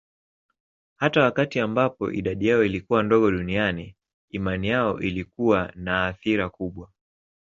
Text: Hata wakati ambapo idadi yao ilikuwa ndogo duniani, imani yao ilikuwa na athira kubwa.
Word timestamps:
Hata 0.95 1.21
wakati 1.23 1.59
ambapo 1.59 2.11
idadi 2.11 2.47
yao 2.47 2.63
ilikuwa 2.63 3.03
ndogo 3.03 3.31
duniani, 3.31 3.95
imani 4.29 4.67
yao 4.67 4.99
ilikuwa 4.99 5.71
na 5.75 6.05
athira 6.07 6.49
kubwa. 6.49 6.89